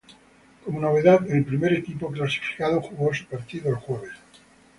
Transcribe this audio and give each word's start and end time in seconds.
Como 0.65 0.79
novedad, 0.81 1.29
el 1.29 1.45
primer 1.45 1.73
equipo 1.75 2.09
clasificado 2.11 2.81
jugó 2.81 3.13
su 3.13 3.27
partido 3.27 3.69
el 3.69 3.75
jueves. 3.75 4.13